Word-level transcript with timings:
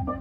What 0.00 0.16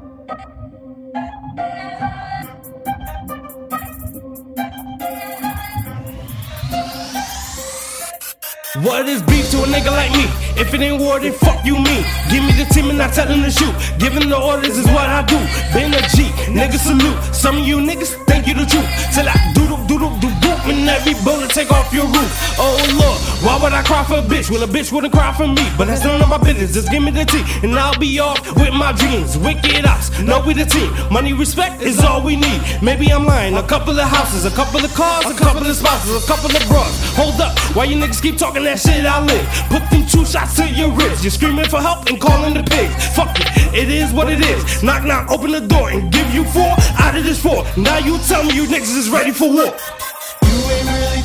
is 9.07 9.23
beef 9.23 9.49
to 9.51 9.63
a 9.63 9.67
nigga 9.67 9.91
like 9.91 10.11
me? 10.11 10.25
If 10.59 10.73
it 10.73 10.81
ain't 10.81 10.99
war, 11.01 11.17
then 11.19 11.31
fuck 11.31 11.65
you 11.65 11.75
me. 11.75 12.03
Give 12.29 12.43
me 12.43 12.51
the 12.59 12.65
team 12.73 12.89
and 12.89 13.01
I 13.01 13.09
tell 13.09 13.25
them 13.25 13.41
to 13.43 13.51
shoot. 13.51 13.73
Giving 13.99 14.27
the 14.27 14.37
orders 14.37 14.77
is 14.77 14.85
what 14.87 15.09
I 15.09 15.23
do. 15.23 15.37
Been 15.73 15.93
a 15.93 16.01
G, 16.09 16.23
nigga 16.51 16.77
salute. 16.77 17.17
Some 17.33 17.59
of 17.59 17.65
you 17.65 17.77
niggas 17.77 18.15
think 18.25 18.47
you 18.47 18.55
the 18.55 18.65
truth. 18.65 18.89
Till 19.13 19.29
I 19.29 19.53
doodle 19.53 19.77
doodle 19.87 20.09
do 20.19 20.27
boop 20.27 20.48
and 20.69 20.87
every 20.89 21.13
bullet 21.23 21.49
take 21.49 21.71
off 21.71 21.93
your 21.93 22.05
roof. 22.05 22.31
Oh 22.57 22.77
lord, 22.99 23.19
why 23.43 23.61
would 23.61 23.73
I 23.73 23.83
cry 23.83 24.03
for 24.03 24.19
a 24.19 24.21
bitch? 24.21 24.49
Well, 24.51 24.63
a 24.63 24.67
bitch 24.67 24.91
wouldn't 24.91 25.13
cry 25.13 25.33
for 25.33 25.47
me. 25.47 25.65
But 25.77 25.87
that's 25.87 26.03
none 26.03 26.21
of 26.21 26.29
my 26.29 26.37
business. 26.37 26.73
Just 26.73 26.91
give 26.91 27.01
me 27.01 27.11
the 27.11 27.25
tea 27.25 27.43
and 27.63 27.77
I'll 27.77 27.97
be 27.97 28.19
off 28.19 28.39
with 28.55 28.73
my 28.73 28.91
dreams. 28.93 29.37
Wicked 29.37 29.85
ops, 29.85 30.19
know 30.21 30.41
we 30.45 30.53
the 30.53 30.65
team. 30.65 30.91
Money, 31.11 31.33
respect 31.33 31.81
is 31.81 31.99
all 32.03 32.21
we 32.21 32.35
need. 32.35 32.61
Maybe 32.81 33.11
I'm 33.11 33.25
lying. 33.25 33.55
A 33.55 33.63
couple 33.63 33.97
of 33.99 34.07
houses, 34.07 34.45
a 34.45 34.51
couple 34.51 34.83
of 34.83 34.93
cars, 34.93 35.25
a 35.25 35.35
couple 35.35 35.65
of 35.65 35.75
spouses, 35.75 36.23
a 36.23 36.27
couple 36.27 36.49
of 36.49 36.63
bras. 36.67 36.93
Hold 37.15 37.39
up, 37.41 37.57
why 37.75 37.85
you 37.85 37.95
niggas 37.95 38.21
keep 38.21 38.37
talking 38.37 38.63
that 38.63 38.79
shit? 38.79 39.05
I 39.05 39.23
live. 39.23 39.47
Put 39.69 39.89
them 39.89 40.05
two 40.05 40.25
shots 40.25 40.55
to 40.57 40.67
your 40.67 40.91
ribs. 40.91 41.23
You're 41.23 41.31
screaming 41.31 41.65
for 41.65 41.81
help 41.81 42.07
and 42.09 42.19
calling 42.19 42.53
the 42.53 42.63
pigs. 42.63 42.93
Fuck 43.15 43.39
it, 43.39 43.73
it 43.73 43.89
is 43.89 44.11
what 44.13 44.29
it 44.31 44.41
is. 44.41 44.83
Knock, 44.83 45.03
knock, 45.05 45.31
open 45.31 45.51
the 45.51 45.61
door 45.61 45.89
and 45.89 46.11
give 46.11 46.33
you 46.33 46.43
four 46.45 46.75
out 46.99 47.15
of 47.15 47.23
this 47.23 47.41
four. 47.41 47.65
Now 47.77 47.97
you 47.97 48.17
tell 48.27 48.43
me 48.43 48.53
you 48.55 48.65
niggas 48.65 48.97
is 48.97 49.09
ready 49.09 49.31
for 49.31 49.51
war. 49.51 49.73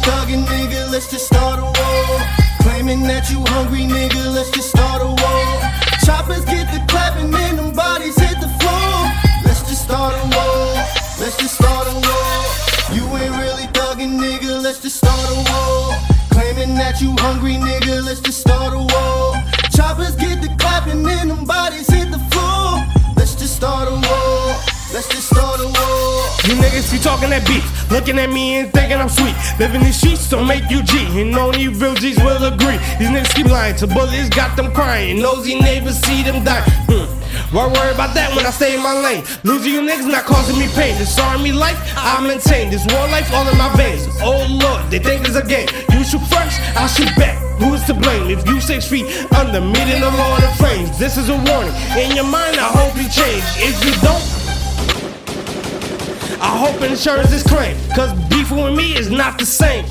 Thuggin', 0.05 0.45
nigga, 0.45 0.91
let's 0.91 1.11
just 1.11 1.27
start 1.27 1.59
a 1.59 1.65
war. 1.65 2.21
Claiming 2.61 3.03
that 3.09 3.31
you 3.31 3.41
hungry, 3.57 3.89
nigga, 3.89 4.35
let's 4.35 4.51
just 4.51 4.69
start 4.69 5.01
a 5.01 5.09
war. 5.09 5.49
Choppers 6.05 6.45
get 6.45 6.69
the 6.73 6.85
clapping 6.89 7.33
and 7.33 7.59
them 7.59 7.73
bodies 7.73 8.19
hit 8.21 8.37
the 8.41 8.51
floor. 8.61 8.93
Let's 9.45 9.63
just 9.69 9.85
start 9.85 10.13
a 10.13 10.25
war. 10.37 10.77
Let's 11.21 11.37
just 11.41 11.55
start 11.57 11.89
a 11.89 11.97
war. 11.97 12.37
You 12.93 13.05
ain't 13.17 13.35
really 13.41 13.67
thuggin', 13.73 14.21
nigga, 14.21 14.63
let's 14.63 14.81
just 14.81 14.97
start 14.97 15.29
a 15.33 15.41
war. 15.49 15.97
Claiming 16.37 16.75
that 16.77 17.01
you 17.01 17.17
hungry, 17.25 17.55
nigga, 17.55 18.05
let's 18.05 18.21
just 18.21 18.41
start 18.41 18.75
a 18.75 18.83
war. 18.93 19.41
Choppers 19.73 20.17
get 20.17 20.43
the 20.43 20.55
clapping 20.59 21.07
and 21.09 21.31
them 21.31 21.45
bodies 21.45 21.89
hit 21.89 22.11
the 22.11 22.19
floor. 22.19 22.34
You 26.93 27.01
niggas 27.01 27.05
talking 27.05 27.31
that 27.31 27.47
beef, 27.47 27.65
looking 27.91 28.19
at 28.19 28.29
me 28.31 28.61
and 28.61 28.73
thinking 28.73 28.99
I'm 28.99 29.09
sweet. 29.09 29.35
Living 29.59 29.83
these 29.83 29.97
streets 29.97 30.29
don't 30.29 30.47
make 30.47 30.69
you 30.71 30.83
G, 30.83 30.99
and 31.21 31.35
only 31.35 31.69
real 31.69 31.95
G's 31.95 32.19
will 32.19 32.45
agree. 32.45 32.77
These 32.99 33.09
niggas 33.09 33.35
keep 33.35 33.47
lying 33.47 33.75
to 33.77 33.87
bullets, 33.87 34.29
got 34.29 34.57
them 34.57 34.73
crying. 34.73 35.21
Nosy 35.21 35.59
neighbors 35.59 35.99
see 36.01 36.23
them 36.23 36.45
die. 36.45 36.63
Hmm. 36.87 37.09
Why 37.55 37.67
worry 37.67 37.95
about 37.95 38.15
that 38.15 38.35
when 38.37 38.45
I 38.47 38.51
stay 38.51 38.75
in 38.75 38.83
my 38.83 38.93
lane? 38.93 39.25
Losing 39.45 39.73
you 39.73 39.81
niggas 39.81 40.11
not 40.11 40.25
causing 40.25 40.59
me 40.59 40.69
pain. 40.75 40.97
This 40.99 41.19
army 41.19 41.53
life, 41.53 41.79
I 41.97 42.21
maintain. 42.21 42.71
This 42.71 42.85
war 42.93 43.09
life 43.09 43.33
all 43.33 43.49
in 43.49 43.57
my 43.57 43.75
veins. 43.77 44.07
Oh 44.21 44.47
lord, 44.51 44.91
they 44.91 44.99
think 44.99 45.27
it's 45.27 45.37
a 45.37 45.47
game. 45.47 45.69
You 45.91 46.05
shoot 46.05 46.23
first, 46.29 46.61
I 46.77 46.87
shoot 46.87 47.11
back. 47.17 47.39
Who 47.63 47.73
is 47.75 47.85
to 47.85 47.95
blame? 47.95 48.31
If 48.31 48.47
you 48.49 48.61
six 48.61 48.87
feet 48.87 49.07
under 49.33 49.61
me, 49.61 49.79
then 49.87 50.01
the 50.03 50.11
Lord 50.11 50.43
of 50.43 50.57
Flames. 50.57 50.99
This 50.99 51.17
is 51.17 51.29
a 51.29 51.39
warning. 51.39 51.75
In 51.95 52.17
your 52.17 52.27
mind, 52.27 52.59
I 52.59 52.67
hope 52.75 52.97
you 52.99 53.07
change. 53.07 53.47
If 53.63 53.79
hope 56.75 56.91
insurance 56.91 57.33
is 57.33 57.43
claimed, 57.43 57.79
cause 57.95 58.13
beefing 58.29 58.63
with 58.63 58.75
me 58.75 58.97
is 58.97 59.11
not 59.11 59.39
the 59.39 59.47
same. 59.47 59.85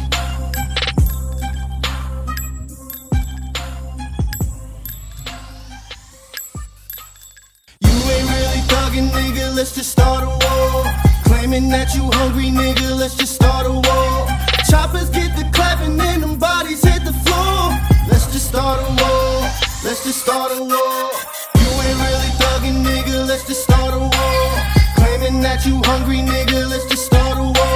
You 7.81 7.95
ain't 8.13 8.29
really 8.35 8.61
thuggin', 8.71 9.09
nigga, 9.09 9.55
let's 9.55 9.75
just 9.75 9.91
start 9.91 10.23
a 10.23 10.27
war. 10.27 10.83
Claiming 11.25 11.69
that 11.69 11.93
you 11.95 12.09
hungry, 12.13 12.45
nigga, 12.45 12.97
let's 12.97 13.15
just 13.15 13.35
start 13.35 13.65
a 13.65 13.71
war. 13.71 14.27
Choppers 14.69 15.09
get 15.09 15.35
the 15.37 15.49
clapping 15.53 15.99
and 15.99 16.23
them 16.23 16.37
bodies 16.37 16.83
hit 16.83 17.03
the 17.05 17.13
floor. 17.13 17.77
Let's 18.09 18.31
just 18.31 18.47
start 18.47 18.79
a 18.79 18.89
war. 19.03 19.41
Let's 19.83 20.03
just 20.03 20.21
start 20.21 20.51
a 20.51 20.63
war. 20.63 21.02
got 25.55 25.65
you 25.67 25.81
hungry, 25.85 26.17
nigga. 26.17 26.67
Let's 26.67 26.85
just 26.85 27.05
start 27.05 27.37
a 27.37 27.43
war. 27.43 27.72